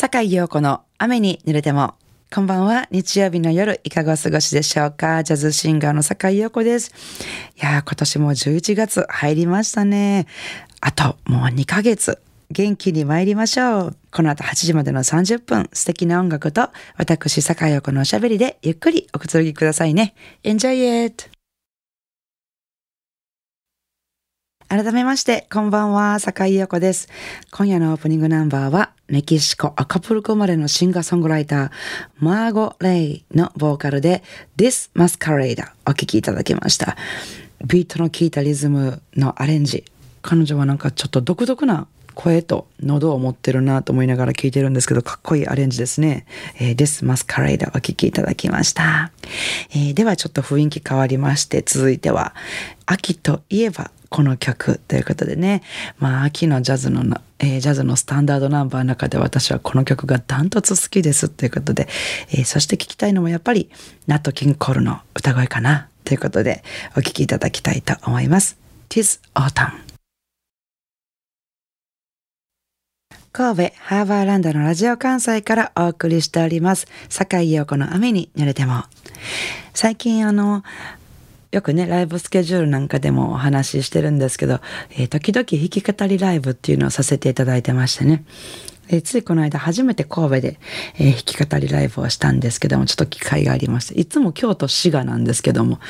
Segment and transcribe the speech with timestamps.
[0.00, 1.92] 坂井陽子の雨に濡れても。
[2.32, 2.88] こんばんは。
[2.90, 6.90] 日曜日の夜、いかがお過ごしでしょうかジャズシンガーの坂井陽子です。
[7.60, 10.26] いやー、今年も11月入りましたね。
[10.80, 12.18] あと、もう2ヶ月。
[12.50, 13.96] 元気に参りましょう。
[14.10, 20.14] この後8時までの30分、素敵な音楽と、私、坂井陽子のおしゃべりでゆっくりおくつろぎくださいね。
[20.44, 21.28] Enjoy it!
[24.70, 27.08] 改めまして、こんばんは、坂井陽子です。
[27.50, 31.70] 今夜のオープニングナンバーは、メキシコアカプルコ生まれのシンガーソングライター、
[32.20, 34.22] マーゴ・レイのボーカルで、
[34.56, 36.96] This Masquerade お聴きいただきました。
[37.66, 39.84] ビートの効いたリズムのアレンジ。
[40.22, 46.24] 彼女はなんかちょっと独特な声と喉を持ってるなと思いながら聴いてるんですけど、かっこいいアレンジですね。
[46.60, 49.10] えー、This Masquerade お聴きいただきました。
[49.70, 52.32] えー、ではちょっと雰囲気変わりまして、続いては、
[52.86, 55.62] 秋といえばこの曲ということでね、
[55.98, 57.02] まあ、秋のジャズの、
[57.38, 61.88] えー、ジャズのスタンダードナンバーの中で私はこの曲がダントツ好きですということで、
[62.32, 63.70] えー、そして聞きたいのもやっぱり、
[64.08, 66.64] ナット・キン・コールの歌声かなということで、
[66.96, 68.58] お聴きいただきたいと思います。
[68.88, 69.90] Tis Autumn
[73.32, 76.88] 神戸ハーバーランドのラジオ関西からお送りしております。
[77.08, 78.82] 坂井陽子の雨に濡れても。
[79.72, 80.64] 最近あの、
[81.52, 88.24] よくね、ライブスケジュールなんかでもお話ししてるんですけど、えー、時々弾き語りライブっていうのをさせていただいてましてね。
[88.92, 90.60] えついこの間初めて神戸で、
[90.96, 95.80] えー、弾き語りライブをしたんですけども、ちょっと機会がありまして、いつも京都滋賀なんですけども、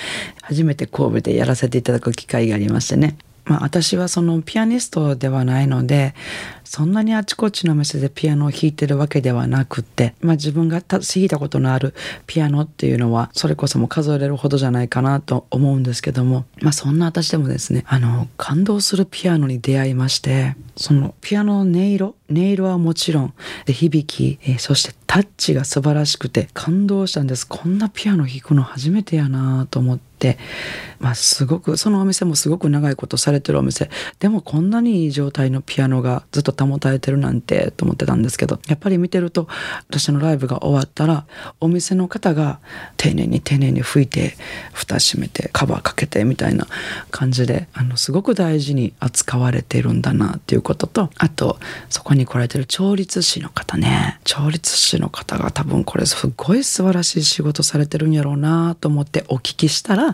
[0.42, 3.16] 初めて神戸でやらせていただく機会がありましてね。
[3.50, 6.14] まあ私はそのピアニストではないので、
[6.62, 11.92] そんなにあちこちの店でピアノを弾いてるわけではなくって、まあ自分が弾いたことのある
[12.28, 23.34] ピアノっていうのは、それこそも数えれるほどじゃないかなと思うんですけども、まあそんな私でもですね、あの、感動するピアノに出会いまして、そのピアノの音色、音色はもちろん、
[23.64, 27.48] で響き、えー、そしてタッチが素晴らしくて感動したんです。
[27.48, 30.09] こんなピアノ弾くの初めてやなと思って、
[30.98, 39.48] まあすごく、そのお店もすごく長いことされてるお店、でもこんなにいい状態のピアノがずっと保たれてるなんてと思ってたんですけどやっぱり見てると
[39.88, 41.26] 私のライブが終わったら
[41.60, 42.60] お店の方が
[42.96, 44.36] 丁寧に丁寧に拭いて
[44.72, 46.66] 蓋閉めてカバーかけてみたいな
[47.10, 51.58] 感じであのすごく大事に扱われてるんだなっていうこととあと
[51.88, 54.18] そこに来られてる調律師の方ね。
[54.24, 60.09] 調律師の方が多分これすごい素晴らしい仕事されてるんやろうなと思ってお聞きしたら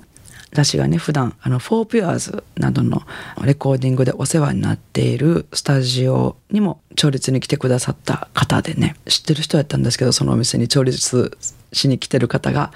[0.53, 3.03] 私がね普段あのフォーピュアーズなどの
[3.45, 11.39] レコーディングでお世話になっているスタジオにも調律に来てくださった方でね知ってる人やったんですけどそのお店に調律
[11.73, 12.73] しに来てる方が。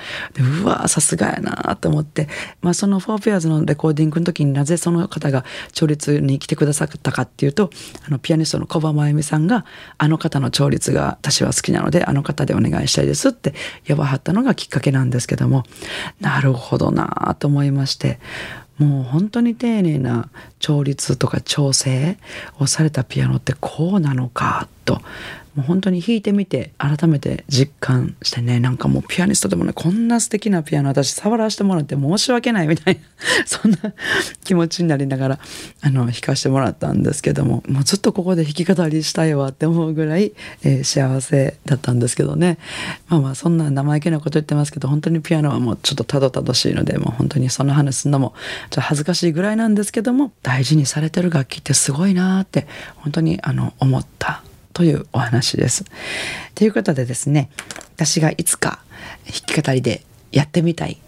[0.63, 2.29] うわさすがやなと思って、
[2.61, 7.71] まあ、その「フォーペアーズのレコーディングの時になぜその方が調律に来てくださったかっていうと
[8.07, 9.65] あのピアニストの小葉真由美さんが
[9.99, 13.55] あの方の調律が私は好きなのであの方でお願いしたいですって
[13.89, 15.65] 呼ばはったのがきっかけなんですけども。
[16.21, 18.21] なるほどなと思いまして。
[18.81, 22.17] もう本当に丁寧な調律とか調整
[22.59, 25.01] をされたピアノってこうなのかと
[25.55, 33.01] もう本当に弾いてみて改めて実感してねなんかもうピアニストでもねこんな素敵なピアノ私触らせてもらって申し訳ないみたいな
[33.47, 33.79] そんな
[34.45, 35.39] 気持ちになりながら
[35.81, 42.59] あの弾かせてもらったんですけどももうずっとここで弾き語りしたいわって思うぐらい、えー、幸せだったんですけどね。
[43.09, 48.35] まあまあそんな生意気なこと言ってますけど本当にピアノはもうちょっとたどたどしいのでもう本当にその話すんのも
[48.71, 55.85] ちょっと恥ずかしいぐらいなんですけども大事にされてる楽器ってすごいなって本当にあの思ったというお話です。
[56.55, 57.51] ということでですね
[57.95, 58.81] 私がいつか
[59.27, 60.99] 弾き語りでやってみたい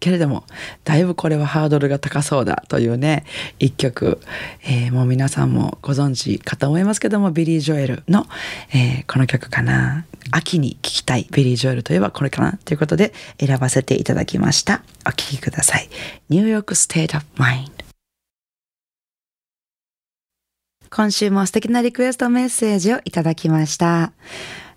[0.00, 0.44] けれども
[0.84, 3.24] だいぶこれはハードルが高そうだというね
[3.58, 4.20] 一曲、
[4.64, 8.26] えー、もう皆さんもご存知かと思いますけどもビリー・ジョエルの、
[8.72, 10.04] えー、この曲かな。
[10.32, 12.58] 秋に聴きたいビリー・ジョエルといえばこれかな。
[12.64, 14.82] ということで選ばせていただきました。
[15.06, 15.88] お聴きください。
[16.28, 17.75] New York State of Mind
[20.96, 24.14] 今週も素敵なリクエストメッセージをいただきました。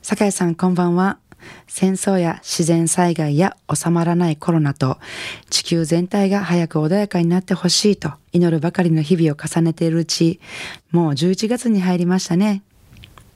[0.01, 1.17] 酒井さんこんばんは。
[1.65, 4.97] 戦争や自然災害や収まらないコロナと
[5.49, 10.41] 地球全体が早く穏やかになってほしいと祈るばかりの日々を重ねているうち、
[10.91, 12.63] もう11月に入りましたね。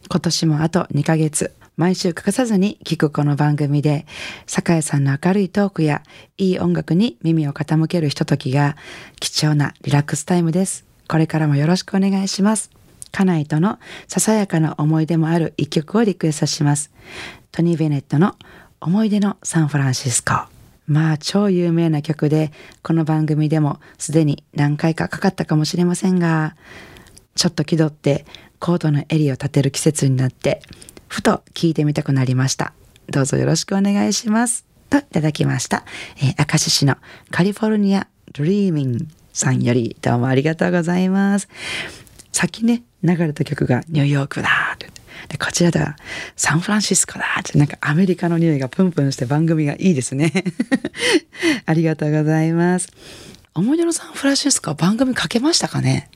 [0.09, 4.05] 今年もあと2ヶ月、毎週欠かさずに聞くこの番組で、
[4.45, 6.03] 酒井さんの明るいトークや
[6.37, 8.75] いい音楽に耳を傾けるひとときが
[9.21, 10.92] 貴重なリラックスタイムです。
[11.07, 12.71] これからもよろしくお願いします。
[13.11, 16.91] 家内とのささやかな思い出もある一曲をリクエストします。
[17.51, 18.35] トニー・ベネットの
[18.81, 20.33] 思い出のサンフランシスコ。
[20.87, 22.51] まあ超有名な曲で、
[22.81, 26.55] この番組でもすでに何回かかかったかもしれませんが、
[27.35, 28.25] ちょっと気取って
[28.59, 30.61] コートの襟を立てる季節になって、
[31.07, 32.73] ふと聞いてみたくなりました。
[33.07, 34.65] どうぞよろしくお願いします。
[34.89, 35.85] といただきました。
[36.17, 36.97] えー、明石市の
[37.29, 41.49] カリフォルニアドリーミングさんよりどうもありがとうございます。
[42.31, 44.87] さっきね、流れた曲がニューヨークだって
[45.27, 45.95] で、こちらでは
[46.35, 50.31] サンフランシスコだってなんかアメリカの匂いがプンプンして番組がいいですね。
[51.65, 52.89] ありがとうございます。
[53.55, 56.09] 思い出のサンフランシスコは番組かけましたかね？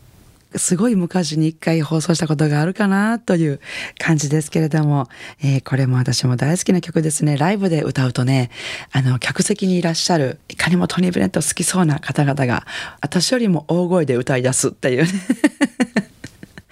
[0.55, 3.59] すごい昔に一回放送したことがあるかなという
[3.99, 5.07] 感じですけれども、
[5.43, 7.37] えー、これも私も大好きな曲ですね。
[7.37, 8.49] ライブで歌うとね、
[8.91, 12.65] あの、客席にいらっしゃる、いかにもトニー・ブレント好きそうな方々が、
[13.01, 15.09] 私よりも大声で歌い出すっていうね。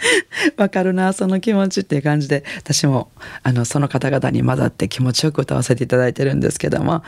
[0.57, 3.09] わかるな、その気持ちっていう感じで、私も、
[3.43, 7.03] あの、その方々に混ざって気持ちよく歌わせていただいてるんですけども、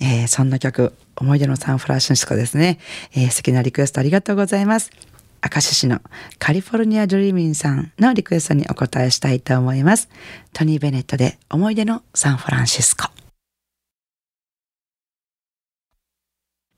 [0.00, 2.78] えー、そんな曲、思い出のサンフランシスコですね。
[3.14, 4.90] えー、好きなリクエストありがとうございます。
[5.42, 6.00] 明石市の
[6.38, 10.08] カリフォルニアドリーミンさんのリクエストにお答えしたいと思います。
[10.52, 13.08] トニー・ベネットで思い出のサンフランシスコ。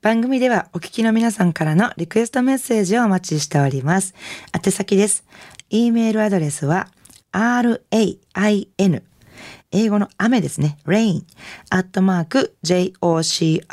[0.01, 4.15] 番組ではお聞きの皆さんからのリクエストメッセージをお待ちしております。
[4.53, 5.23] 宛先です。
[5.69, 6.89] e メールアドレスは
[7.31, 9.03] rain
[9.71, 10.77] 英語の雨ですね。
[10.85, 11.23] rain
[11.69, 13.65] アットマーク jocr.jp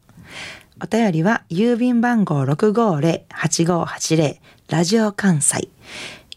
[0.83, 4.39] お便りは郵便番号650-8580
[4.69, 5.69] ラジオ関西。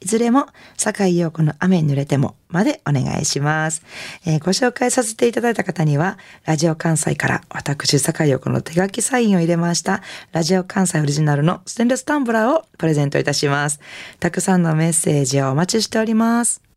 [0.01, 0.47] いずれも、
[0.77, 3.83] 坂井陽子の雨に濡れてもまでお願いします、
[4.25, 10.01] えー、ご紹介させていただいた方には、ラジオ関西から私、坂井陽子の手書きサインを入れました、
[10.31, 13.81] ラジオ関西オリジナルのステンレスタンブラーをプレゼントいたします。
[14.19, 16.68] たくさんのメッセージをお待ちしております。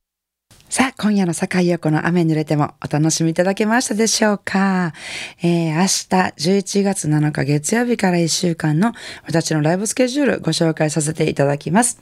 [0.73, 4.95] さあ、今夜の坂井陽子の雨濡れてもお楽しみいただけましたでしょうか、
[5.43, 8.95] えー、明日11月7日月曜日から1週間の
[9.27, 12.01] 私のライブスケジュールご紹介させていただきます。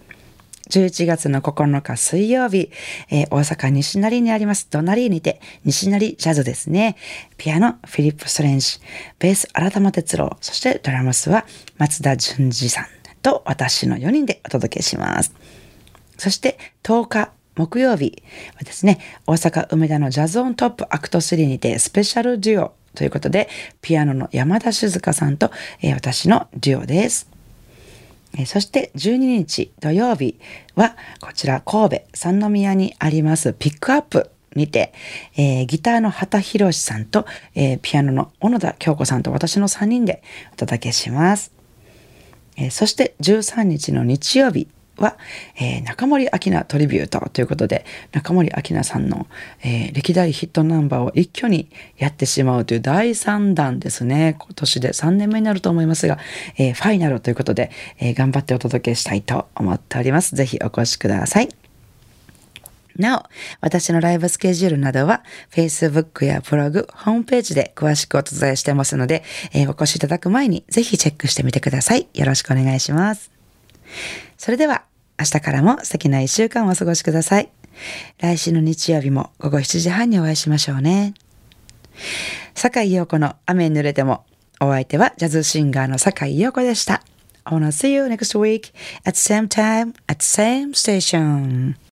[0.69, 2.71] 11月の9日水曜日、
[3.11, 6.95] えー、大阪西成にありますドナリーにて、西成ジャズですね。
[7.39, 8.79] ピアノ、フィリップ・ストレンジ、
[9.19, 11.45] ベース、新玉哲郎、そしてドラムスは
[11.77, 12.85] 松田淳二さん
[13.21, 15.35] と私の4人でお届けします。
[16.17, 18.23] そして10日、木曜日
[18.57, 23.49] はですね、大阪梅田のジャズオントップアクト3にてスペシャルデュオということで、
[23.83, 25.51] ピアノの山田静香さんと、
[25.83, 27.29] えー、私のデュオです。
[28.47, 30.39] そして12日土曜日
[30.77, 34.93] はこちら神戸三宮にありますピックアップにて、
[35.37, 37.25] えー、ギターの畑博さんと、
[37.55, 41.53] えピアノの小野田京子さんと私の3人でお届けします。
[42.57, 44.69] えそして13日の日曜日
[45.01, 45.17] は、
[45.57, 49.27] えー、中森明菜トリビュートということで、中森明菜さんの、
[49.63, 54.37] えー、歴代ヒットナンバーを一挙にやってしまうという第3弾ですね。
[54.39, 56.19] 今年で3年目になると思いますが、
[56.57, 60.37] えー、ファイナルということで、え頑張ってお届けしたいと思っております。
[60.37, 61.49] ぜひお越しください。
[62.97, 63.23] なお、
[63.61, 72.07] 私のライブスケジュールなどは Facebook やブログ、ホームページで詳しくお伝えしてますので、えー、お越しいただく前にぜひチェックしてみてください。
[72.15, 73.31] よろしくお願いします。
[74.37, 74.85] それでは
[75.21, 77.51] 明日からも素敵な一週間をお過ごしください。
[78.21, 81.13] 来週の日曜日も午後7時半にお会いしましょうね。
[82.55, 84.25] 坂井陽子の雨に濡れても、
[84.61, 87.03] お相手はジャズシンガーの坂井陽子でした。
[87.45, 88.73] I wanna see you next week
[89.05, 91.75] at same time at same station.